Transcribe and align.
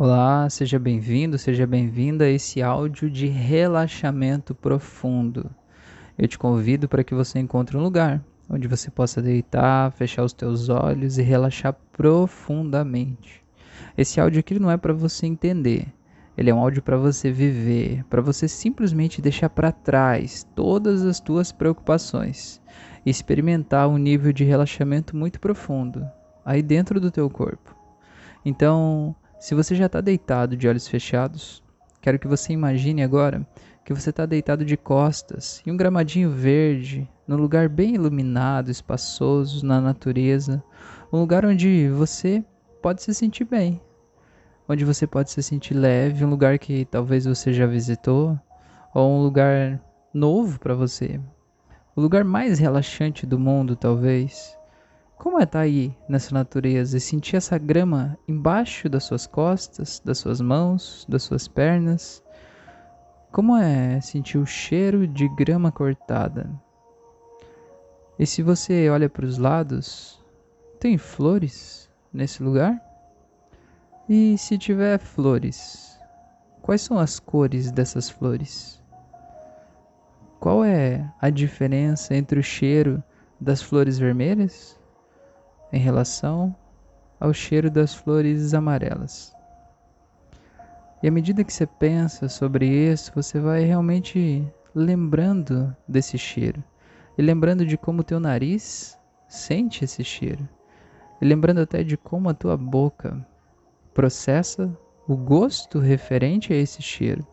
Olá, 0.00 0.48
seja 0.48 0.78
bem-vindo, 0.78 1.36
seja 1.36 1.66
bem-vinda 1.66 2.24
a 2.24 2.30
esse 2.30 2.62
áudio 2.62 3.10
de 3.10 3.26
relaxamento 3.26 4.54
profundo. 4.54 5.50
Eu 6.16 6.28
te 6.28 6.38
convido 6.38 6.88
para 6.88 7.02
que 7.02 7.16
você 7.16 7.40
encontre 7.40 7.76
um 7.76 7.82
lugar 7.82 8.22
onde 8.48 8.68
você 8.68 8.92
possa 8.92 9.20
deitar, 9.20 9.90
fechar 9.90 10.22
os 10.22 10.32
teus 10.32 10.68
olhos 10.68 11.18
e 11.18 11.22
relaxar 11.22 11.74
profundamente. 11.90 13.42
Esse 13.96 14.20
áudio 14.20 14.38
aqui 14.38 14.56
não 14.60 14.70
é 14.70 14.76
para 14.76 14.92
você 14.92 15.26
entender, 15.26 15.88
ele 16.36 16.48
é 16.48 16.54
um 16.54 16.60
áudio 16.60 16.80
para 16.80 16.96
você 16.96 17.32
viver, 17.32 18.04
para 18.04 18.22
você 18.22 18.46
simplesmente 18.46 19.20
deixar 19.20 19.50
para 19.50 19.72
trás 19.72 20.46
todas 20.54 21.04
as 21.04 21.18
tuas 21.18 21.50
preocupações 21.50 22.62
e 23.04 23.10
experimentar 23.10 23.88
um 23.88 23.98
nível 23.98 24.32
de 24.32 24.44
relaxamento 24.44 25.16
muito 25.16 25.40
profundo 25.40 26.08
aí 26.44 26.62
dentro 26.62 27.00
do 27.00 27.10
teu 27.10 27.28
corpo. 27.28 27.74
Então, 28.44 29.16
se 29.38 29.54
você 29.54 29.74
já 29.74 29.86
está 29.86 30.00
deitado 30.00 30.56
de 30.56 30.66
olhos 30.66 30.88
fechados, 30.88 31.62
quero 32.00 32.18
que 32.18 32.26
você 32.26 32.52
imagine 32.52 33.02
agora 33.02 33.46
que 33.84 33.94
você 33.94 34.10
está 34.10 34.26
deitado 34.26 34.64
de 34.64 34.76
costas 34.76 35.62
em 35.64 35.70
um 35.70 35.76
gramadinho 35.76 36.30
verde, 36.30 37.08
num 37.26 37.36
lugar 37.36 37.68
bem 37.68 37.94
iluminado, 37.94 38.70
espaçoso, 38.70 39.64
na 39.64 39.80
natureza, 39.80 40.62
um 41.12 41.20
lugar 41.20 41.46
onde 41.46 41.88
você 41.88 42.44
pode 42.82 43.02
se 43.02 43.14
sentir 43.14 43.44
bem, 43.44 43.80
onde 44.68 44.84
você 44.84 45.06
pode 45.06 45.30
se 45.30 45.42
sentir 45.42 45.74
leve, 45.74 46.24
um 46.24 46.30
lugar 46.30 46.58
que 46.58 46.84
talvez 46.84 47.24
você 47.24 47.52
já 47.52 47.66
visitou, 47.66 48.38
ou 48.92 49.18
um 49.18 49.22
lugar 49.22 49.80
novo 50.12 50.58
para 50.58 50.74
você, 50.74 51.20
o 51.94 52.00
lugar 52.00 52.24
mais 52.24 52.58
relaxante 52.58 53.24
do 53.24 53.38
mundo, 53.38 53.76
talvez. 53.76 54.57
Como 55.18 55.40
é 55.40 55.42
estar 55.42 55.58
tá 55.58 55.64
aí 55.64 55.92
nessa 56.08 56.32
natureza 56.32 56.96
e 56.96 57.00
sentir 57.00 57.34
essa 57.34 57.58
grama 57.58 58.16
embaixo 58.28 58.88
das 58.88 59.02
suas 59.02 59.26
costas, 59.26 60.00
das 60.04 60.18
suas 60.18 60.40
mãos, 60.40 61.04
das 61.08 61.24
suas 61.24 61.48
pernas? 61.48 62.22
Como 63.32 63.56
é 63.56 64.00
sentir 64.00 64.38
o 64.38 64.46
cheiro 64.46 65.08
de 65.08 65.28
grama 65.30 65.72
cortada? 65.72 66.48
E 68.16 68.24
se 68.24 68.44
você 68.44 68.88
olha 68.88 69.08
para 69.08 69.26
os 69.26 69.38
lados, 69.38 70.24
tem 70.78 70.96
flores 70.96 71.90
nesse 72.12 72.40
lugar? 72.40 72.80
E 74.08 74.38
se 74.38 74.56
tiver 74.56 75.00
flores, 75.00 75.98
quais 76.62 76.80
são 76.80 76.96
as 76.96 77.18
cores 77.18 77.72
dessas 77.72 78.08
flores? 78.08 78.80
Qual 80.38 80.64
é 80.64 81.12
a 81.20 81.28
diferença 81.28 82.14
entre 82.14 82.38
o 82.38 82.42
cheiro 82.42 83.02
das 83.40 83.60
flores 83.60 83.98
vermelhas 83.98 84.77
em 85.72 85.78
relação 85.78 86.54
ao 87.20 87.32
cheiro 87.32 87.70
das 87.70 87.94
flores 87.94 88.54
amarelas. 88.54 89.34
E 91.02 91.08
à 91.08 91.10
medida 91.10 91.44
que 91.44 91.52
você 91.52 91.66
pensa 91.66 92.28
sobre 92.28 92.66
isso, 92.66 93.12
você 93.14 93.38
vai 93.38 93.62
realmente 93.64 94.46
lembrando 94.74 95.74
desse 95.86 96.18
cheiro. 96.18 96.62
E 97.16 97.22
lembrando 97.22 97.64
de 97.66 97.76
como 97.76 98.00
o 98.00 98.04
teu 98.04 98.18
nariz 98.18 98.98
sente 99.28 99.84
esse 99.84 100.02
cheiro. 100.02 100.48
E 101.20 101.24
lembrando 101.24 101.60
até 101.60 101.82
de 101.82 101.96
como 101.96 102.28
a 102.28 102.34
tua 102.34 102.56
boca 102.56 103.24
processa 103.92 104.70
o 105.06 105.16
gosto 105.16 105.78
referente 105.78 106.52
a 106.52 106.56
esse 106.56 106.82
cheiro. 106.82 107.26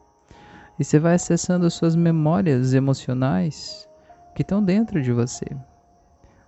E 0.80 0.84
você 0.84 1.00
vai 1.00 1.16
acessando 1.16 1.66
as 1.66 1.74
suas 1.74 1.96
memórias 1.96 2.74
emocionais 2.74 3.88
que 4.36 4.42
estão 4.42 4.64
dentro 4.64 5.02
de 5.02 5.12
você 5.12 5.46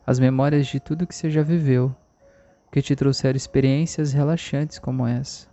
as 0.08 0.20
memórias 0.20 0.68
de 0.68 0.80
tudo 0.80 1.06
que 1.06 1.14
você 1.14 1.30
já 1.30 1.44
viveu, 1.44 1.94
que 2.72 2.82
te 2.82 2.96
trouxeram 2.96 3.36
experiências 3.36 4.14
relaxantes 4.14 4.80
como 4.80 5.06
essa, 5.06 5.50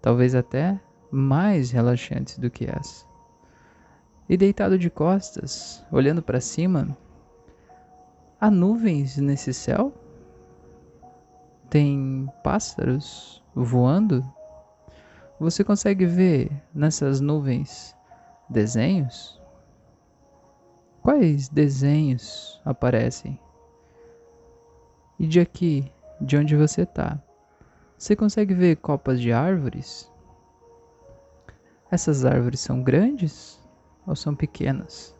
talvez 0.00 0.32
até 0.32 0.80
mais 1.10 1.72
relaxantes 1.72 2.38
do 2.38 2.48
que 2.48 2.70
essa. 2.70 3.04
E 4.28 4.36
deitado 4.36 4.78
de 4.78 4.88
costas, 4.88 5.84
olhando 5.90 6.22
para 6.22 6.40
cima, 6.40 6.96
há 8.40 8.48
nuvens 8.48 9.16
nesse 9.16 9.52
céu? 9.52 9.92
Tem 11.68 12.30
pássaros 12.44 13.42
voando? 13.52 14.24
Você 15.40 15.64
consegue 15.64 16.06
ver 16.06 16.48
nessas 16.72 17.20
nuvens 17.20 17.96
desenhos? 18.48 19.40
Quais 21.02 21.48
desenhos 21.48 22.60
aparecem? 22.64 23.40
E 25.20 25.26
de 25.26 25.38
aqui, 25.38 25.84
de 26.18 26.34
onde 26.38 26.56
você 26.56 26.80
está, 26.80 27.22
você 27.98 28.16
consegue 28.16 28.54
ver 28.54 28.76
copas 28.76 29.20
de 29.20 29.30
árvores? 29.30 30.10
Essas 31.90 32.24
árvores 32.24 32.60
são 32.60 32.82
grandes 32.82 33.60
ou 34.06 34.16
são 34.16 34.34
pequenas? 34.34 35.14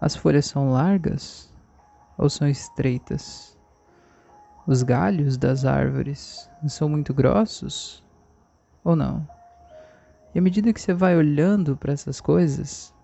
As 0.00 0.16
folhas 0.16 0.46
são 0.46 0.70
largas 0.70 1.52
ou 2.16 2.30
são 2.30 2.48
estreitas? 2.48 3.58
Os 4.66 4.82
galhos 4.82 5.36
das 5.36 5.66
árvores 5.66 6.48
são 6.66 6.88
muito 6.88 7.12
grossos 7.12 8.02
ou 8.82 8.96
não? 8.96 9.28
E 10.34 10.38
à 10.38 10.40
medida 10.40 10.72
que 10.72 10.80
você 10.80 10.94
vai 10.94 11.14
olhando 11.14 11.76
para 11.76 11.92
essas 11.92 12.22
coisas, 12.22 12.94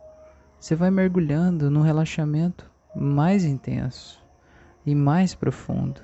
você 0.58 0.74
vai 0.74 0.90
mergulhando 0.90 1.70
num 1.70 1.82
relaxamento 1.82 2.70
mais 2.96 3.44
intenso 3.44 4.23
e 4.84 4.94
mais 4.94 5.34
profundo. 5.34 6.00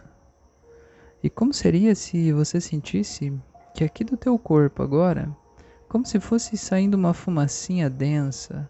E 1.23 1.29
como 1.29 1.53
seria 1.53 1.95
se 1.95 2.33
você 2.33 2.61
sentisse 2.61 3.33
que 3.75 3.85
aqui 3.85 4.05
do 4.05 4.17
teu 4.17 4.39
corpo 4.39 4.83
agora, 4.83 5.35
como 5.89 6.07
se 6.07 6.19
fosse 6.19 6.57
saindo 6.57 6.95
uma 6.95 7.13
fumacinha 7.13 7.91
densa, 7.91 8.69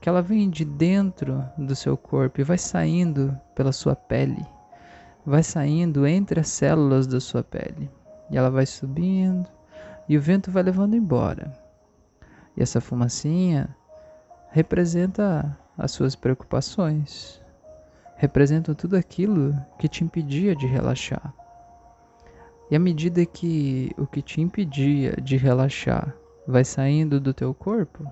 que 0.00 0.08
ela 0.08 0.20
vem 0.20 0.50
de 0.50 0.64
dentro 0.64 1.42
do 1.56 1.74
seu 1.74 1.96
corpo 1.96 2.40
e 2.40 2.44
vai 2.44 2.58
saindo 2.58 3.38
pela 3.54 3.72
sua 3.72 3.96
pele, 3.96 4.44
vai 5.24 5.42
saindo 5.42 6.06
entre 6.06 6.40
as 6.40 6.48
células 6.48 7.06
da 7.06 7.20
sua 7.20 7.42
pele, 7.42 7.90
e 8.30 8.36
ela 8.36 8.50
vai 8.50 8.66
subindo 8.66 9.48
e 10.08 10.16
o 10.16 10.20
vento 10.20 10.50
vai 10.50 10.62
levando 10.62 10.94
embora. 10.94 11.52
E 12.56 12.62
essa 12.62 12.80
fumacinha 12.80 13.74
representa 14.50 15.56
as 15.76 15.90
suas 15.90 16.14
preocupações, 16.14 17.42
representam 18.16 18.74
tudo 18.74 18.96
aquilo 18.96 19.56
que 19.78 19.88
te 19.88 20.02
impedia 20.02 20.56
de 20.56 20.66
relaxar. 20.66 21.32
E 22.70 22.76
à 22.76 22.78
medida 22.78 23.24
que 23.24 23.92
o 23.96 24.06
que 24.06 24.22
te 24.22 24.40
impedia 24.40 25.12
de 25.22 25.36
relaxar 25.36 26.14
vai 26.46 26.64
saindo 26.64 27.20
do 27.20 27.32
teu 27.32 27.54
corpo, 27.54 28.10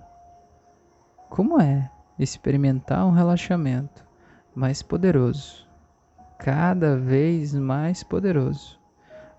como 1.28 1.60
é 1.60 1.90
experimentar 2.18 3.04
um 3.06 3.10
relaxamento 3.10 4.04
mais 4.54 4.82
poderoso, 4.82 5.66
cada 6.38 6.96
vez 6.96 7.54
mais 7.54 8.04
poderoso, 8.04 8.78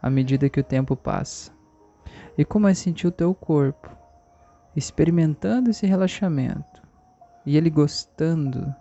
à 0.01 0.09
medida 0.09 0.49
que 0.49 0.59
o 0.59 0.63
tempo 0.63 0.95
passa? 0.95 1.53
E 2.37 2.43
como 2.43 2.67
é 2.67 2.73
sentir 2.73 3.07
o 3.07 3.11
teu 3.11 3.33
corpo 3.33 3.89
experimentando 4.75 5.69
esse 5.69 5.85
relaxamento 5.85 6.83
e 7.45 7.55
ele 7.55 7.69
gostando 7.69 8.75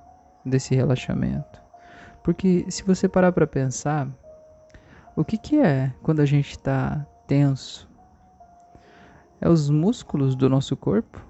desse 0.44 0.74
relaxamento? 0.74 1.63
Porque 2.24 2.64
se 2.70 2.82
você 2.82 3.06
parar 3.06 3.32
para 3.32 3.46
pensar, 3.46 4.08
o 5.14 5.22
que, 5.22 5.36
que 5.36 5.60
é 5.60 5.92
quando 6.02 6.20
a 6.20 6.24
gente 6.24 6.52
está 6.52 7.06
tenso? 7.26 7.86
É 9.42 9.48
os 9.48 9.68
músculos 9.68 10.34
do 10.34 10.48
nosso 10.48 10.74
corpo 10.74 11.22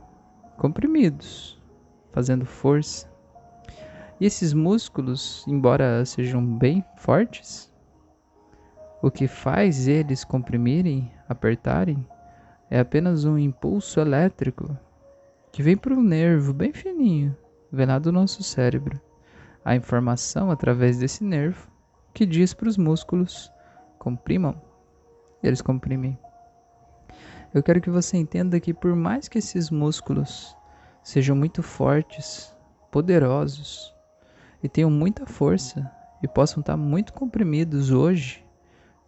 comprimidos, 0.57 1.61
fazendo 2.13 2.47
força. 2.47 3.13
E 4.21 4.25
esses 4.25 4.53
músculos, 4.53 5.45
embora 5.49 6.05
sejam 6.05 6.47
bem 6.47 6.85
fortes, 6.97 7.75
o 9.03 9.11
que 9.11 9.27
faz 9.27 9.89
eles 9.89 10.23
comprimirem, 10.23 11.11
apertarem, 11.29 12.07
é 12.71 12.79
apenas 12.79 13.25
um 13.25 13.37
impulso 13.37 13.99
elétrico 13.99 14.79
que 15.51 15.61
vem 15.61 15.77
para 15.77 15.93
um 15.93 16.03
nervo 16.03 16.53
bem 16.53 16.73
fininho, 16.73 17.37
vem 17.73 17.85
lá 17.85 17.99
do 17.99 18.13
nosso 18.13 18.45
cérebro 18.45 19.01
a 19.65 19.75
informação 19.75 20.51
através 20.51 20.99
desse 20.99 21.25
nervo 21.25 21.71
que 22.13 22.27
diz 22.27 22.53
para 22.53 22.69
os 22.69 22.77
músculos 22.77 23.51
comprimam, 23.99 24.61
eles 25.43 25.63
comprimem. 25.63 26.19
Eu 27.53 27.63
quero 27.63 27.81
que 27.81 27.91
você 27.91 28.17
entenda 28.17 28.61
que 28.61 28.75
por 28.75 28.95
mais 28.95 29.29
que 29.29 29.39
esses 29.39 29.71
músculos 29.71 30.57
sejam 31.03 31.35
muito 31.35 31.63
fortes, 31.63 32.55
poderosos 32.91 33.95
e 34.63 34.69
tenham 34.69 34.91
muita 34.91 35.27
força 35.27 35.91
e 36.23 36.29
possam 36.29 36.61
estar 36.61 36.77
muito 36.77 37.13
comprimidos 37.13 37.91
hoje 37.91 38.45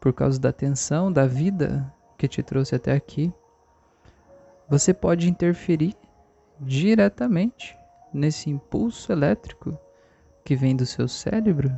por 0.01 0.13
causa 0.13 0.41
da 0.41 0.53
tensão 0.53 1.13
da 1.13 1.27
vida 1.27 1.93
que 2.17 2.29
te 2.29 2.43
trouxe 2.43 2.75
até 2.75 2.93
aqui, 2.93 3.33
você 4.69 4.93
pode 4.93 5.29
interferir 5.29 5.95
diretamente 6.61 7.77
nesse 8.13 8.51
impulso 8.51 9.13
elétrico 9.13 9.79
que 10.47 10.55
vem 10.55 10.77
do 10.77 10.87
seu 10.87 11.09
cérebro, 11.09 11.75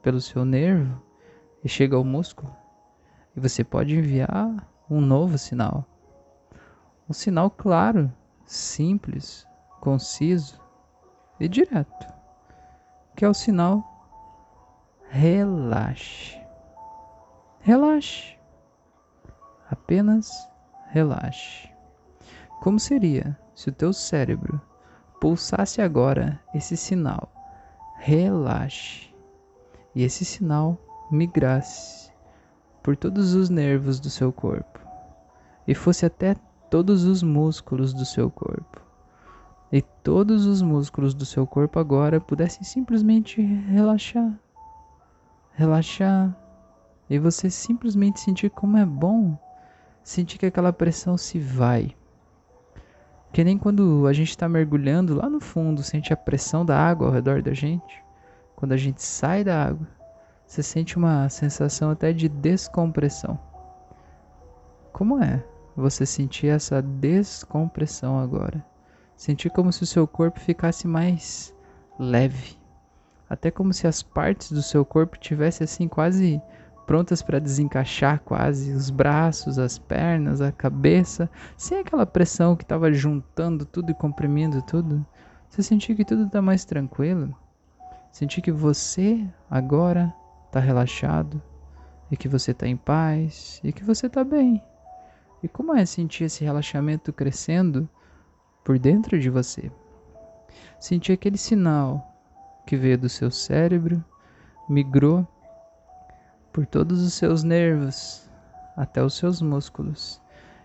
pelo 0.00 0.20
seu 0.20 0.44
nervo 0.44 1.02
e 1.64 1.68
chega 1.68 1.96
ao 1.96 2.04
músculo. 2.04 2.56
E 3.34 3.40
você 3.40 3.64
pode 3.64 3.96
enviar 3.96 4.64
um 4.88 5.00
novo 5.00 5.36
sinal, 5.36 5.84
um 7.10 7.12
sinal 7.12 7.50
claro, 7.50 8.12
simples, 8.46 9.44
conciso 9.80 10.60
e 11.40 11.48
direto, 11.48 12.06
que 13.16 13.24
é 13.24 13.28
o 13.28 13.34
sinal 13.34 13.82
relaxe. 15.08 16.40
Relaxe. 17.58 18.38
Apenas 19.68 20.48
relaxe. 20.90 21.68
Como 22.60 22.78
seria 22.78 23.36
se 23.52 23.68
o 23.68 23.72
teu 23.72 23.92
cérebro 23.92 24.60
pulsasse 25.20 25.82
agora 25.82 26.40
esse 26.54 26.76
sinal? 26.76 27.41
Relaxe. 28.04 29.14
E 29.94 30.02
esse 30.02 30.24
sinal 30.24 30.76
migrasse 31.08 32.10
por 32.82 32.96
todos 32.96 33.32
os 33.32 33.48
nervos 33.48 34.00
do 34.00 34.10
seu 34.10 34.32
corpo 34.32 34.80
e 35.68 35.72
fosse 35.72 36.04
até 36.04 36.34
todos 36.68 37.04
os 37.04 37.22
músculos 37.22 37.94
do 37.94 38.04
seu 38.04 38.28
corpo. 38.28 38.80
E 39.70 39.80
todos 39.80 40.46
os 40.46 40.60
músculos 40.60 41.14
do 41.14 41.24
seu 41.24 41.46
corpo 41.46 41.78
agora 41.78 42.20
pudessem 42.20 42.64
simplesmente 42.64 43.40
relaxar. 43.40 44.36
Relaxar. 45.52 46.36
E 47.08 47.20
você 47.20 47.48
simplesmente 47.48 48.18
sentir 48.18 48.50
como 48.50 48.78
é 48.78 48.84
bom 48.84 49.38
sentir 50.02 50.38
que 50.38 50.46
aquela 50.46 50.72
pressão 50.72 51.16
se 51.16 51.38
vai. 51.38 51.94
Que 53.32 53.42
nem 53.42 53.56
quando 53.56 54.06
a 54.06 54.12
gente 54.12 54.28
está 54.28 54.48
mergulhando 54.48 55.14
lá 55.14 55.28
no 55.28 55.40
fundo, 55.40 55.82
sente 55.82 56.12
a 56.12 56.16
pressão 56.16 56.66
da 56.66 56.78
água 56.78 57.06
ao 57.06 57.12
redor 57.12 57.40
da 57.40 57.54
gente. 57.54 58.02
Quando 58.54 58.72
a 58.72 58.76
gente 58.76 59.02
sai 59.02 59.42
da 59.42 59.64
água, 59.64 59.88
você 60.46 60.62
sente 60.62 60.98
uma 60.98 61.28
sensação 61.30 61.90
até 61.90 62.12
de 62.12 62.28
descompressão. 62.28 63.38
Como 64.92 65.22
é 65.22 65.42
você 65.74 66.04
sentir 66.04 66.48
essa 66.48 66.82
descompressão 66.82 68.18
agora? 68.18 68.62
Sentir 69.16 69.48
como 69.48 69.72
se 69.72 69.82
o 69.82 69.86
seu 69.86 70.06
corpo 70.06 70.38
ficasse 70.38 70.86
mais 70.86 71.54
leve. 71.98 72.58
Até 73.30 73.50
como 73.50 73.72
se 73.72 73.86
as 73.86 74.02
partes 74.02 74.52
do 74.52 74.62
seu 74.62 74.84
corpo 74.84 75.16
tivessem 75.16 75.64
assim 75.64 75.88
quase 75.88 76.38
prontas 76.86 77.22
para 77.22 77.38
desencaixar 77.38 78.20
quase 78.20 78.72
os 78.72 78.90
braços, 78.90 79.58
as 79.58 79.78
pernas, 79.78 80.40
a 80.40 80.52
cabeça, 80.52 81.30
sem 81.56 81.78
aquela 81.78 82.06
pressão 82.06 82.56
que 82.56 82.64
estava 82.64 82.92
juntando 82.92 83.64
tudo 83.64 83.90
e 83.90 83.94
comprimindo 83.94 84.62
tudo. 84.62 85.04
Você 85.48 85.62
sentir 85.62 85.94
que 85.94 86.04
tudo 86.04 86.24
está 86.24 86.40
mais 86.40 86.64
tranquilo. 86.64 87.34
Sentir 88.10 88.42
que 88.42 88.52
você 88.52 89.26
agora 89.50 90.12
está 90.46 90.60
relaxado 90.60 91.40
e 92.10 92.16
que 92.16 92.28
você 92.28 92.50
está 92.50 92.66
em 92.66 92.76
paz 92.76 93.60
e 93.64 93.72
que 93.72 93.84
você 93.84 94.06
está 94.06 94.22
bem. 94.22 94.62
E 95.42 95.48
como 95.48 95.74
é 95.74 95.84
sentir 95.84 96.24
esse 96.24 96.44
relaxamento 96.44 97.12
crescendo 97.12 97.88
por 98.62 98.78
dentro 98.78 99.18
de 99.18 99.30
você? 99.30 99.70
Sentir 100.78 101.12
aquele 101.12 101.38
sinal 101.38 102.06
que 102.66 102.76
veio 102.76 102.98
do 102.98 103.08
seu 103.08 103.30
cérebro, 103.30 104.04
migrou 104.68 105.26
por 106.52 106.66
todos 106.66 107.02
os 107.02 107.14
seus 107.14 107.42
nervos 107.42 108.28
até 108.76 109.02
os 109.02 109.14
seus 109.14 109.40
músculos 109.40 110.20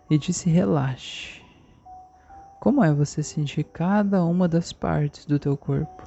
e 0.09 0.17
disse 0.17 0.49
relaxe. 0.49 1.41
Como 2.59 2.83
é 2.83 2.93
você 2.93 3.23
sentir 3.23 3.63
cada 3.63 4.23
uma 4.23 4.47
das 4.47 4.73
partes 4.73 5.25
do 5.25 5.39
teu 5.39 5.55
corpo 5.55 6.03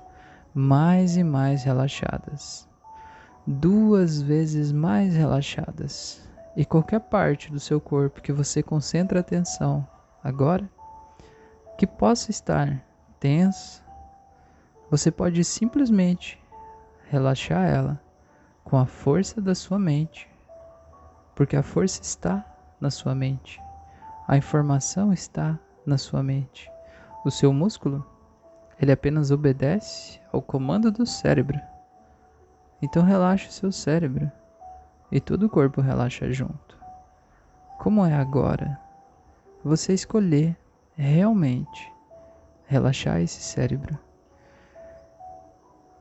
mais 0.54 1.16
e 1.16 1.24
mais 1.24 1.64
relaxadas? 1.64 2.68
duas 3.46 4.20
vezes 4.20 4.70
mais 4.72 5.14
relaxadas. 5.14 6.22
E 6.56 6.64
qualquer 6.64 7.00
parte 7.00 7.50
do 7.50 7.60
seu 7.60 7.80
corpo 7.80 8.20
que 8.20 8.32
você 8.32 8.62
concentre 8.62 9.18
atenção 9.18 9.86
agora, 10.22 10.68
que 11.78 11.86
possa 11.86 12.30
estar 12.30 12.82
tensa, 13.18 13.82
você 14.90 15.10
pode 15.10 15.42
simplesmente 15.44 16.38
relaxar 17.08 17.64
ela 17.64 18.00
com 18.70 18.78
a 18.78 18.87
força 18.87 19.40
da 19.40 19.52
sua 19.52 19.81
mente, 19.81 20.31
porque 21.34 21.56
a 21.56 21.62
força 21.62 22.00
está 22.02 22.46
na 22.81 22.88
sua 22.88 23.17
mente, 23.17 23.61
a 24.28 24.37
informação 24.37 25.12
está 25.12 25.58
na 25.84 25.99
sua 25.99 26.22
mente. 26.22 26.70
O 27.25 27.32
seu 27.32 27.52
músculo, 27.52 28.06
ele 28.81 28.93
apenas 28.93 29.32
obedece 29.32 30.20
ao 30.32 30.40
comando 30.40 30.93
do 30.93 31.05
cérebro. 31.05 31.61
Então 32.81 33.02
relaxe 33.02 33.49
o 33.49 33.52
seu 33.52 33.72
cérebro 33.72 34.31
e 35.11 35.20
todo 35.20 35.46
o 35.46 35.50
corpo 35.50 35.81
relaxa 35.81 36.31
junto. 36.31 36.78
Como 37.76 38.06
é 38.06 38.14
agora 38.14 38.78
você 39.64 39.93
escolher 39.93 40.56
realmente 40.94 41.93
relaxar 42.66 43.20
esse 43.20 43.43
cérebro 43.43 43.99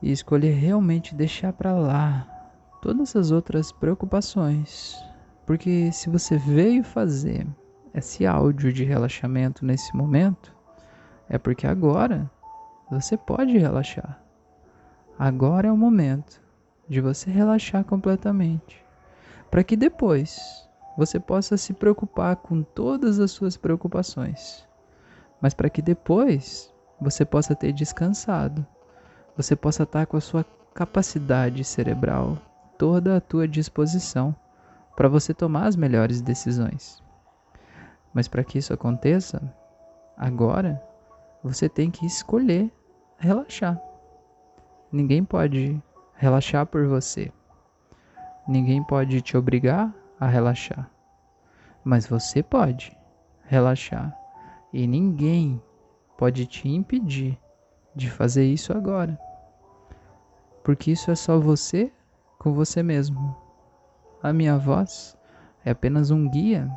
e 0.00 0.12
escolher 0.12 0.52
realmente 0.52 1.16
deixar 1.16 1.52
para 1.52 1.72
lá 1.72 2.39
todas 2.80 3.14
as 3.14 3.30
outras 3.30 3.70
preocupações, 3.72 4.96
porque 5.46 5.92
se 5.92 6.08
você 6.08 6.36
veio 6.38 6.82
fazer 6.82 7.46
esse 7.92 8.26
áudio 8.26 8.72
de 8.72 8.84
relaxamento 8.84 9.64
nesse 9.64 9.94
momento, 9.94 10.54
é 11.28 11.36
porque 11.36 11.66
agora 11.66 12.30
você 12.90 13.16
pode 13.16 13.56
relaxar. 13.58 14.22
Agora 15.18 15.68
é 15.68 15.72
o 15.72 15.76
momento 15.76 16.40
de 16.88 17.00
você 17.00 17.30
relaxar 17.30 17.84
completamente, 17.84 18.84
para 19.50 19.62
que 19.62 19.76
depois 19.76 20.38
você 20.96 21.20
possa 21.20 21.56
se 21.56 21.72
preocupar 21.72 22.36
com 22.36 22.62
todas 22.62 23.20
as 23.20 23.30
suas 23.30 23.56
preocupações, 23.56 24.66
mas 25.40 25.52
para 25.52 25.70
que 25.70 25.82
depois 25.82 26.72
você 27.00 27.24
possa 27.24 27.54
ter 27.54 27.72
descansado, 27.72 28.66
você 29.36 29.54
possa 29.54 29.84
estar 29.84 30.06
com 30.06 30.16
a 30.16 30.20
sua 30.20 30.44
capacidade 30.74 31.64
cerebral 31.64 32.38
toda 32.80 33.18
à 33.18 33.20
tua 33.20 33.46
disposição 33.46 34.34
para 34.96 35.06
você 35.06 35.34
tomar 35.34 35.66
as 35.66 35.76
melhores 35.76 36.22
decisões. 36.22 37.02
Mas 38.14 38.26
para 38.26 38.42
que 38.42 38.56
isso 38.56 38.72
aconteça, 38.72 39.54
agora 40.16 40.82
você 41.44 41.68
tem 41.68 41.90
que 41.90 42.06
escolher 42.06 42.72
relaxar. 43.18 43.78
Ninguém 44.90 45.22
pode 45.22 45.78
relaxar 46.14 46.64
por 46.64 46.86
você. 46.86 47.30
Ninguém 48.48 48.82
pode 48.82 49.20
te 49.20 49.36
obrigar 49.36 49.94
a 50.18 50.26
relaxar, 50.26 50.90
mas 51.84 52.06
você 52.06 52.42
pode 52.42 52.96
relaxar 53.44 54.16
e 54.72 54.86
ninguém 54.86 55.62
pode 56.16 56.46
te 56.46 56.66
impedir 56.66 57.38
de 57.94 58.10
fazer 58.10 58.46
isso 58.46 58.72
agora, 58.72 59.20
porque 60.64 60.92
isso 60.92 61.10
é 61.10 61.14
só 61.14 61.38
você 61.38 61.92
com 62.40 62.52
você 62.52 62.82
mesmo. 62.82 63.36
A 64.20 64.32
minha 64.32 64.58
voz 64.58 65.16
é 65.64 65.70
apenas 65.70 66.10
um 66.10 66.28
guia 66.28 66.68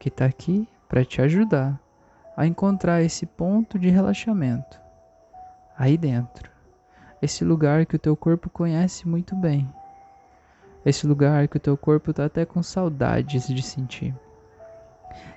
que 0.00 0.08
está 0.08 0.24
aqui 0.24 0.66
para 0.88 1.04
te 1.04 1.20
ajudar 1.20 1.78
a 2.34 2.46
encontrar 2.46 3.02
esse 3.02 3.26
ponto 3.26 3.78
de 3.78 3.90
relaxamento 3.90 4.80
aí 5.76 5.98
dentro 5.98 6.56
esse 7.20 7.44
lugar 7.44 7.86
que 7.86 7.96
o 7.96 7.98
teu 7.98 8.16
corpo 8.16 8.50
conhece 8.50 9.08
muito 9.08 9.34
bem. 9.34 9.68
Esse 10.84 11.06
lugar 11.06 11.48
que 11.48 11.56
o 11.56 11.60
teu 11.60 11.76
corpo 11.76 12.10
está 12.10 12.26
até 12.26 12.44
com 12.44 12.62
saudades 12.62 13.48
de 13.48 13.62
sentir. 13.62 14.14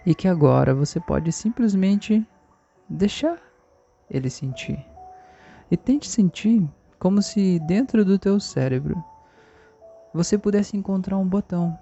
E 0.05 0.13
que 0.13 0.27
agora 0.27 0.75
você 0.75 0.99
pode 0.99 1.31
simplesmente 1.31 2.25
deixar 2.87 3.37
ele 4.09 4.29
sentir. 4.29 4.85
E 5.71 5.77
tente 5.77 6.07
sentir 6.07 6.67
como 6.99 7.21
se 7.21 7.59
dentro 7.59 8.03
do 8.03 8.19
teu 8.19 8.39
cérebro 8.39 9.01
você 10.13 10.37
pudesse 10.37 10.75
encontrar 10.75 11.17
um 11.17 11.27
botão. 11.27 11.77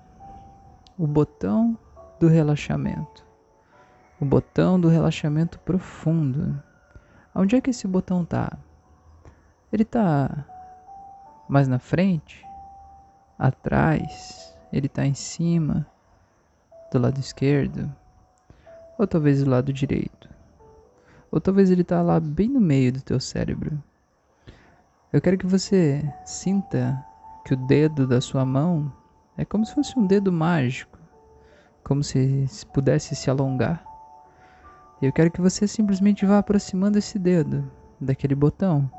O 0.98 1.08
botão 1.08 1.78
do 2.20 2.28
relaxamento. 2.28 3.26
O 4.20 4.26
botão 4.26 4.80
do 4.80 4.88
relaxamento 4.88 5.60
profundo. 5.60 6.62
Onde 7.34 7.56
é 7.56 7.62
que 7.62 7.70
esse 7.70 7.88
botão 7.88 8.24
está? 8.24 8.58
Ele 9.72 9.84
está 9.84 10.46
mais 11.48 11.68
na 11.68 11.80
frente, 11.80 12.44
atrás, 13.38 14.58
ele 14.72 14.88
está 14.88 15.06
em 15.06 15.14
cima, 15.14 15.86
do 16.92 17.00
lado 17.00 17.20
esquerdo, 17.20 17.94
ou 18.98 19.08
talvez 19.08 19.44
do 19.44 19.50
lado 19.50 19.72
direito, 19.72 20.30
ou 21.32 21.40
talvez 21.40 21.70
ele 21.70 21.82
está 21.82 22.02
lá 22.02 22.20
bem 22.20 22.50
no 22.50 22.60
meio 22.60 22.92
do 22.92 23.02
teu 23.02 23.20
cérebro. 23.20 23.82
Eu 25.12 25.22
quero 25.22 25.38
que 25.38 25.46
você 25.46 26.04
sinta 26.26 27.06
que 27.48 27.54
o 27.54 27.58
dedo 27.58 28.06
da 28.06 28.20
sua 28.20 28.44
mão 28.44 28.92
é 29.38 29.46
como 29.46 29.66
se 29.66 29.74
fosse 29.74 29.98
um 29.98 30.06
dedo 30.06 30.34
mágico, 30.34 31.00
como 31.82 32.04
se 32.04 32.46
pudesse 32.74 33.16
se 33.16 33.30
alongar. 33.30 33.86
Eu 35.02 35.14
quero 35.14 35.32
que 35.32 35.40
você 35.40 35.66
simplesmente 35.66 36.26
vá 36.26 36.40
aproximando 36.40 36.98
esse 36.98 37.18
dedo 37.18 37.72
daquele 38.02 38.36
botão 38.36 38.92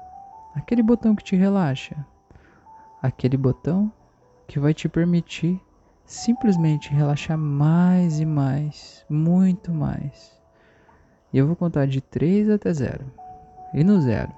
aquele 0.54 0.82
botão 0.82 1.14
que 1.14 1.22
te 1.22 1.36
relaxa, 1.36 1.94
aquele 3.02 3.36
botão 3.36 3.92
que 4.46 4.58
vai 4.58 4.72
te 4.72 4.88
permitir 4.88 5.60
simplesmente 6.06 6.90
relaxar 6.90 7.36
mais 7.36 8.18
e 8.18 8.24
mais, 8.24 9.04
muito 9.10 9.74
mais, 9.74 10.40
E 11.34 11.36
eu 11.36 11.46
vou 11.46 11.54
contar 11.54 11.86
de 11.86 12.00
3 12.00 12.48
até 12.48 12.72
0. 12.72 13.04
E 13.74 13.84
no 13.84 14.00
0, 14.00 14.32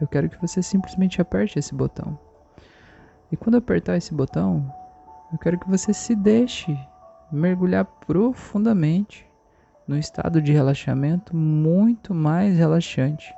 eu 0.00 0.08
quero 0.08 0.30
que 0.30 0.40
você 0.40 0.62
simplesmente 0.62 1.20
aperte 1.20 1.58
esse 1.58 1.74
botão. 1.74 2.18
E 3.30 3.36
quando 3.36 3.56
apertar 3.56 3.96
esse 3.96 4.14
botão, 4.14 4.72
eu 5.32 5.38
quero 5.38 5.58
que 5.58 5.68
você 5.68 5.92
se 5.92 6.14
deixe 6.14 6.78
mergulhar 7.30 7.84
profundamente 7.84 9.26
num 9.86 9.96
estado 9.96 10.40
de 10.40 10.52
relaxamento 10.52 11.34
muito 11.34 12.14
mais 12.14 12.56
relaxante 12.56 13.32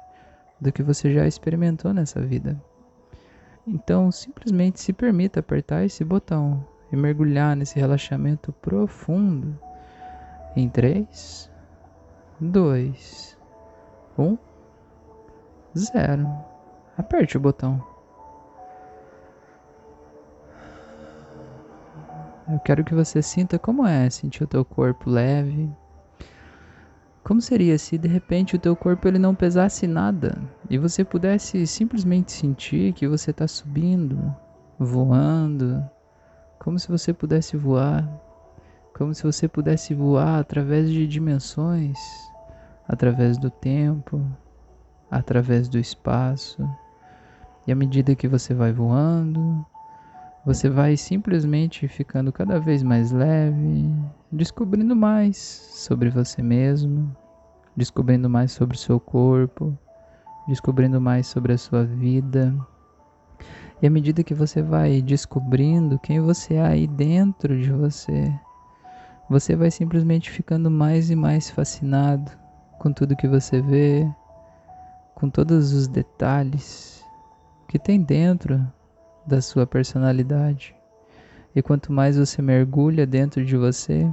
do 0.61 0.73
que 0.73 0.83
você 0.83 1.13
já 1.13 1.27
experimentou 1.27 1.93
nessa 1.93 2.21
vida. 2.21 2.61
Então, 3.67 4.11
simplesmente 4.11 4.81
se 4.81 4.93
permita 4.93 5.41
apertar 5.41 5.85
esse 5.85 6.05
botão 6.05 6.65
e 6.91 6.97
mergulhar 6.97 7.55
nesse 7.55 7.79
relaxamento 7.79 8.53
profundo 8.53 9.59
em 10.57 10.69
3, 10.69 11.51
2, 12.41 13.39
1, 14.19 14.39
0. 15.77 16.29
Aperte 16.97 17.37
o 17.37 17.41
botão. 17.41 17.85
Eu 22.51 22.59
quero 22.61 22.83
que 22.83 22.95
você 22.95 23.21
sinta 23.21 23.59
como 23.59 23.87
é 23.87 24.09
sentir 24.09 24.43
o 24.43 24.47
teu 24.47 24.65
corpo 24.65 25.11
leve. 25.11 25.71
Como 27.23 27.43
seria 27.43 27.77
se 27.77 27.99
de 27.99 28.09
repente 28.09 28.57
o 28.57 28.59
teu 28.59 28.75
corpo 28.75 29.07
ele 29.07 29.19
não 29.19 29.35
pesasse 29.35 29.87
nada? 29.87 30.41
E 30.71 30.79
você 30.79 31.05
pudesse 31.05 31.67
simplesmente 31.67 32.33
sentir 32.33 32.95
que 32.95 33.07
você 33.07 33.33
está 33.33 33.47
subindo, 33.47 34.35
voando, 34.79 35.85
como 36.59 36.79
se 36.79 36.89
você 36.89 37.13
pudesse 37.13 37.55
voar, 37.55 38.09
como 38.97 39.15
se 39.15 39.25
você 39.25 39.47
pudesse 39.47 39.93
voar 39.93 40.39
através 40.39 40.89
de 40.89 41.07
dimensões, 41.07 41.99
através 42.89 43.37
do 43.37 43.51
tempo, 43.51 44.25
através 45.11 45.69
do 45.69 45.79
espaço. 45.79 46.67
E 47.67 47.73
à 47.73 47.75
medida 47.75 48.15
que 48.15 48.27
você 48.27 48.55
vai 48.55 48.73
voando, 48.73 49.67
você 50.49 50.71
vai 50.71 50.97
simplesmente 50.97 51.87
ficando 51.87 52.33
cada 52.33 52.59
vez 52.59 52.83
mais 52.83 53.13
leve, 53.13 53.87
descobrindo 54.33 54.97
mais 54.97 55.37
sobre 55.37 56.09
você 56.09 56.41
mesmo, 56.41 57.15
descobrindo 57.77 58.31
mais 58.31 58.53
sobre 58.53 58.75
o 58.75 58.81
seu 58.81 58.99
corpo, 58.99 59.77
descobrindo 60.49 60.99
mais 61.03 61.27
sobre 61.27 61.53
a 61.53 61.59
sua 61.59 61.85
vida. 61.85 62.55
E 63.83 63.87
à 63.87 63.91
medida 63.91 64.25
que 64.25 64.33
você 64.33 64.63
vai 64.63 65.03
descobrindo 65.03 65.99
quem 65.99 66.19
você 66.19 66.55
é 66.55 66.67
aí 66.67 66.87
dentro 66.87 67.55
de 67.61 67.71
você, 67.71 68.33
você 69.29 69.55
vai 69.55 69.71
simplesmente 69.71 70.31
ficando 70.31 70.71
mais 70.71 71.11
e 71.11 71.15
mais 71.15 71.51
fascinado 71.51 72.33
com 72.79 72.91
tudo 72.91 73.15
que 73.17 73.29
você 73.29 73.61
vê, 73.61 74.11
com 75.15 75.29
todos 75.29 75.75
os 75.75 75.87
detalhes 75.87 77.05
que 77.69 77.79
tem 77.79 78.01
dentro 78.01 78.67
da 79.29 79.41
sua 79.41 79.67
personalidade. 79.67 80.75
E 81.55 81.63
quanto 81.63 81.93
mais 81.93 82.17
você 82.17 82.41
mergulha 82.43 83.07
dentro 83.07 83.45
de 83.45 83.57
você, 83.57 84.11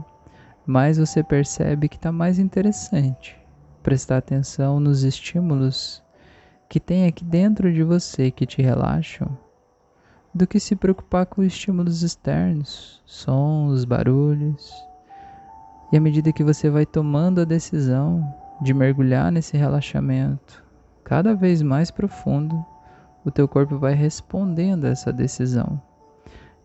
mais 0.65 0.97
você 0.97 1.23
percebe 1.23 1.87
que 1.87 1.95
está 1.95 2.11
mais 2.11 2.37
interessante 2.37 3.39
prestar 3.81 4.17
atenção 4.17 4.79
nos 4.79 5.03
estímulos 5.03 6.03
que 6.67 6.79
tem 6.79 7.05
aqui 7.05 7.23
dentro 7.23 7.71
de 7.71 7.83
você 7.83 8.31
que 8.31 8.45
te 8.45 8.61
relaxam, 8.61 9.37
do 10.33 10.47
que 10.47 10.59
se 10.59 10.75
preocupar 10.75 11.27
com 11.27 11.43
estímulos 11.43 12.01
externos, 12.01 13.01
sons, 13.05 13.85
barulhos. 13.85 14.73
E 15.91 15.97
à 15.97 16.01
medida 16.01 16.33
que 16.33 16.43
você 16.43 16.67
vai 16.69 16.85
tomando 16.85 17.41
a 17.41 17.45
decisão 17.45 18.25
de 18.61 18.73
mergulhar 18.73 19.31
nesse 19.31 19.55
relaxamento 19.55 20.63
cada 21.03 21.35
vez 21.35 21.61
mais 21.61 21.91
profundo, 21.91 22.65
o 23.25 23.31
teu 23.31 23.47
corpo 23.47 23.77
vai 23.77 23.95
respondendo 23.95 24.85
a 24.85 24.89
essa 24.89 25.11
decisão 25.11 25.81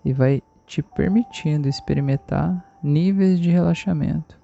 e 0.05 0.12
vai 0.12 0.43
te 0.67 0.83
permitindo 0.83 1.69
experimentar 1.69 2.64
níveis 2.83 3.40
de 3.40 3.50
relaxamento 3.50 4.38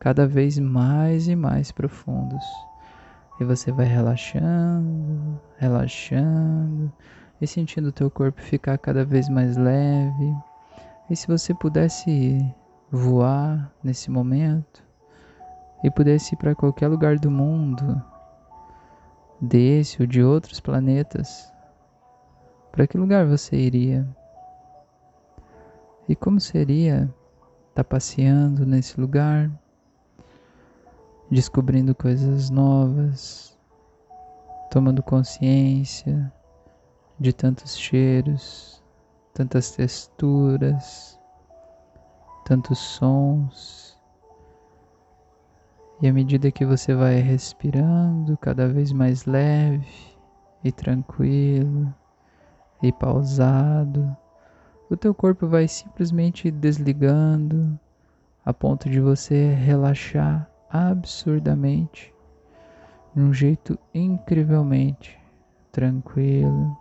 cada 0.00 0.26
vez 0.26 0.58
mais 0.58 1.28
e 1.28 1.36
mais 1.36 1.70
profundos. 1.70 2.44
E 3.38 3.44
você 3.44 3.70
vai 3.70 3.86
relaxando, 3.86 5.38
relaxando 5.58 6.90
e 7.40 7.46
sentindo 7.46 7.88
o 7.88 7.92
teu 7.92 8.10
corpo 8.10 8.40
ficar 8.40 8.78
cada 8.78 9.04
vez 9.04 9.28
mais 9.28 9.56
leve. 9.56 10.34
E 11.10 11.16
se 11.16 11.26
você 11.26 11.54
pudesse 11.54 12.42
voar 12.90 13.70
nesse 13.84 14.10
momento 14.10 14.82
e 15.84 15.90
pudesse 15.90 16.34
ir 16.34 16.38
para 16.38 16.54
qualquer 16.54 16.88
lugar 16.88 17.18
do 17.18 17.30
mundo, 17.30 18.02
desse 19.40 20.02
ou 20.02 20.06
de 20.06 20.22
outros 20.22 20.60
planetas, 20.60 21.50
para 22.70 22.86
que 22.86 22.98
lugar 22.98 23.26
você 23.26 23.56
iria? 23.56 24.06
E 26.08 26.14
como 26.14 26.40
seria 26.40 27.04
estar 27.70 27.82
tá 27.82 27.84
passeando 27.84 28.66
nesse 28.66 29.00
lugar, 29.00 29.50
descobrindo 31.30 31.94
coisas 31.94 32.50
novas, 32.50 33.56
tomando 34.70 35.02
consciência 35.02 36.32
de 37.18 37.32
tantos 37.32 37.76
cheiros, 37.76 38.82
tantas 39.32 39.72
texturas, 39.72 41.18
tantos 42.44 42.78
sons? 42.78 43.89
E 46.02 46.08
à 46.08 46.12
medida 46.12 46.50
que 46.50 46.64
você 46.64 46.94
vai 46.94 47.16
respirando 47.16 48.36
cada 48.38 48.66
vez 48.66 48.90
mais 48.90 49.26
leve 49.26 49.86
e 50.64 50.72
tranquilo 50.72 51.94
e 52.82 52.90
pausado, 52.90 54.16
o 54.88 54.96
teu 54.96 55.14
corpo 55.14 55.46
vai 55.46 55.68
simplesmente 55.68 56.50
desligando 56.50 57.78
a 58.44 58.54
ponto 58.54 58.88
de 58.88 58.98
você 58.98 59.52
relaxar 59.52 60.50
absurdamente, 60.70 62.14
de 63.14 63.20
um 63.20 63.32
jeito 63.32 63.78
incrivelmente 63.92 65.18
tranquilo. 65.70 66.76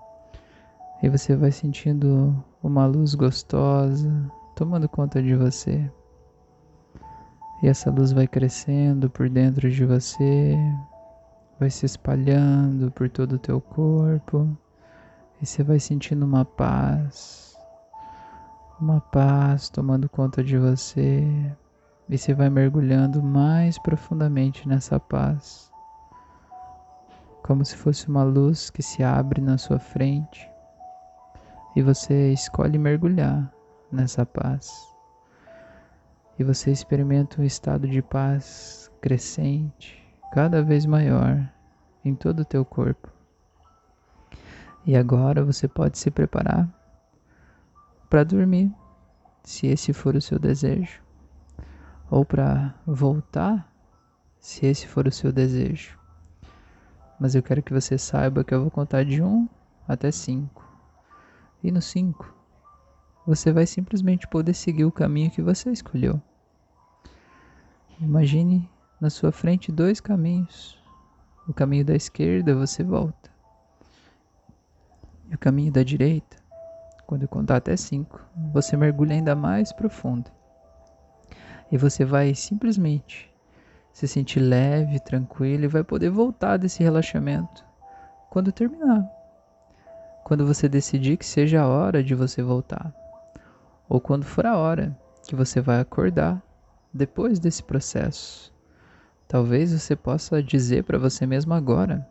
E 1.04 1.10
você 1.10 1.36
vai 1.36 1.52
sentindo 1.52 2.42
uma 2.64 2.86
luz 2.86 3.16
gostosa 3.16 4.32
tomando 4.56 4.88
conta 4.88 5.22
de 5.22 5.36
você. 5.36 5.92
E 7.62 7.68
essa 7.68 7.92
luz 7.92 8.14
vai 8.14 8.26
crescendo 8.26 9.10
por 9.10 9.30
dentro 9.30 9.70
de 9.70 9.86
você, 9.86 10.58
vai 11.60 11.70
se 11.70 11.86
espalhando 11.86 12.90
por 12.90 13.10
todo 13.10 13.34
o 13.34 13.40
teu 13.40 13.60
corpo, 13.60 14.58
e 15.42 15.46
você 15.46 15.62
vai 15.62 15.78
sentindo 15.78 16.26
uma 16.26 16.46
paz, 16.46 17.54
uma 18.80 19.02
paz 19.02 19.70
tomando 19.70 20.08
conta 20.08 20.42
de 20.42 20.58
você, 20.58 21.22
e 22.08 22.18
você 22.18 22.34
vai 22.34 22.50
mergulhando 22.50 23.22
mais 23.22 23.78
profundamente 23.78 24.66
nessa 24.66 24.98
paz, 24.98 25.70
como 27.44 27.66
se 27.66 27.76
fosse 27.76 28.08
uma 28.08 28.24
luz 28.24 28.70
que 28.70 28.82
se 28.82 29.04
abre 29.04 29.42
na 29.42 29.58
sua 29.58 29.80
frente, 29.80 30.50
e 31.76 31.82
você 31.82 32.32
escolhe 32.32 32.78
mergulhar 32.78 33.52
nessa 33.92 34.26
paz 34.26 34.89
e 36.40 36.44
você 36.44 36.72
experimenta 36.72 37.42
um 37.42 37.44
estado 37.44 37.86
de 37.86 38.02
paz 38.02 38.90
crescente, 39.02 40.02
cada 40.32 40.64
vez 40.64 40.86
maior 40.86 41.52
em 42.04 42.16
todo 42.16 42.40
o 42.40 42.46
teu 42.46 42.64
corpo. 42.64 43.12
E 44.86 44.96
agora 44.96 45.44
você 45.44 45.68
pode 45.68 45.98
se 45.98 46.10
preparar 46.10 46.68
para 48.10 48.24
dormir, 48.24 48.74
se 49.44 49.68
esse 49.68 49.92
for 49.92 50.16
o 50.16 50.22
seu 50.22 50.40
desejo, 50.40 51.02
ou 52.10 52.24
para 52.24 52.74
voltar, 52.88 53.70
se 54.40 54.66
esse 54.66 54.88
for 54.88 55.08
o 55.08 55.12
seu 55.12 55.34
desejo. 55.34 56.00
Mas 57.20 57.36
eu 57.36 57.44
quero 57.44 57.62
que 57.62 57.74
você 57.74 57.98
saiba 57.98 58.46
que 58.46 58.54
eu 58.54 58.62
vou 58.62 58.72
contar 58.72 59.04
de 59.04 59.22
1 59.22 59.48
até 59.86 60.10
5. 60.10 60.66
E 61.62 61.70
no 61.70 61.82
5, 61.82 62.34
você 63.28 63.52
vai 63.52 63.66
simplesmente 63.68 64.26
poder 64.26 64.54
seguir 64.54 64.86
o 64.86 64.92
caminho 64.92 65.30
que 65.30 65.42
você 65.42 65.70
escolheu. 65.70 66.22
Imagine 68.02 68.70
na 69.02 69.10
sua 69.10 69.30
frente 69.30 69.74
dois 69.74 70.00
caminhos. 70.00 70.82
O 71.46 71.54
caminho 71.54 71.84
da 71.84 71.94
esquerda 71.94 72.56
você 72.56 72.82
volta. 72.82 73.30
E 75.30 75.36
o 75.36 75.38
caminho 75.38 75.70
da 75.70 75.84
direita, 75.84 76.38
quando 77.06 77.24
eu 77.24 77.28
contar 77.28 77.58
até 77.58 77.76
cinco, 77.76 78.26
você 78.54 78.78
mergulha 78.78 79.16
ainda 79.16 79.36
mais 79.36 79.74
profundo. 79.74 80.32
E 81.70 81.78
você 81.78 82.06
vai 82.06 82.34
simplesmente 82.34 83.30
se 83.92 84.08
sentir 84.08 84.40
leve, 84.40 84.98
tranquilo 85.02 85.66
e 85.66 85.68
vai 85.68 85.84
poder 85.84 86.10
voltar 86.10 86.56
desse 86.56 86.82
relaxamento 86.82 87.66
quando 88.30 88.50
terminar. 88.54 89.06
Quando 90.24 90.48
você 90.48 90.70
decidir 90.70 91.18
que 91.18 91.26
seja 91.26 91.64
a 91.64 91.68
hora 91.68 92.02
de 92.02 92.16
você 92.16 92.42
voltar. 92.42 92.94
Ou 93.90 94.00
quando 94.00 94.24
for 94.24 94.46
a 94.46 94.58
hora 94.58 94.98
que 95.28 95.36
você 95.36 95.60
vai 95.60 95.82
acordar 95.82 96.42
depois 96.94 97.40
desse 97.40 97.64
processo, 97.64 98.54
Talvez 99.30 99.72
você 99.72 99.96
possa 99.96 100.42
dizer 100.42 100.84
para 100.84 100.98
você 100.98 101.24
mesmo 101.24 101.54
agora 101.54 102.04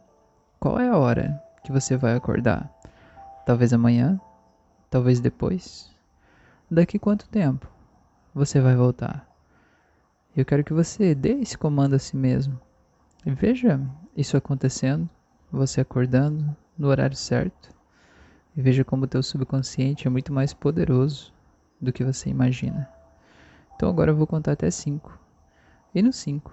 qual 0.61 0.79
é 0.79 0.89
a 0.89 0.97
hora 0.97 1.43
que 1.65 1.73
você 1.73 1.97
vai 1.97 2.15
acordar. 2.15 2.73
Talvez 3.45 3.73
amanhã, 3.73 4.21
talvez 4.89 5.19
depois. 5.19 5.91
Daqui 6.71 6.97
quanto 6.97 7.29
tempo 7.29 7.69
você 8.33 8.61
vai 8.61 8.77
voltar? 8.77 9.29
Eu 10.37 10.45
quero 10.45 10.63
que 10.63 10.73
você 10.73 11.13
dê 11.13 11.41
esse 11.41 11.59
comando 11.59 11.97
a 11.97 11.99
si 11.99 12.17
mesmo. 12.17 12.57
E 13.27 13.33
veja 13.33 13.81
isso 14.17 14.37
acontecendo, 14.37 15.11
você 15.51 15.81
acordando 15.81 16.57
no 16.79 16.87
horário 16.87 17.17
certo. 17.17 17.75
E 18.57 18.63
veja 18.63 18.85
como 18.85 19.07
o 19.07 19.09
teu 19.09 19.25
subconsciente 19.25 20.07
é 20.07 20.11
muito 20.11 20.33
mais 20.33 20.55
poderoso 20.55 21.35
do 21.81 21.93
que 21.93 22.05
você 22.05 22.31
imagina. 22.31 22.98
Então 23.79 23.89
agora 23.89 24.11
eu 24.11 24.17
vou 24.17 24.27
contar 24.27 24.51
até 24.51 24.69
5. 24.73 25.17
E 25.95 26.03
no 26.03 26.13
5, 26.13 26.51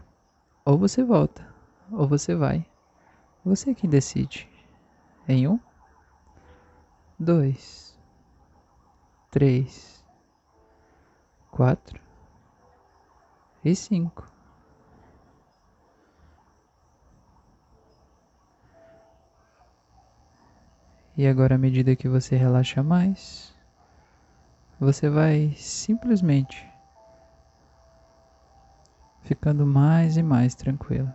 ou 0.63 0.77
você 0.77 1.03
volta, 1.03 1.43
ou 1.91 2.07
você 2.07 2.35
vai. 2.35 2.63
Você 3.43 3.71
é 3.71 3.73
quem 3.73 3.89
decide. 3.89 4.47
Em 5.27 5.47
um, 5.47 5.59
dois, 7.17 7.97
três, 9.31 10.05
quatro 11.49 11.99
e 13.63 13.75
cinco. 13.75 14.31
E 21.17 21.25
agora, 21.25 21.55
à 21.55 21.57
medida 21.57 21.95
que 21.95 22.07
você 22.07 22.35
relaxa 22.35 22.83
mais, 22.83 23.51
você 24.79 25.09
vai 25.09 25.55
simplesmente 25.57 26.74
ficando 29.25 29.65
mais 29.65 30.15
e 30.17 30.23
mais 30.23 30.55
tranquilo. 30.55 31.11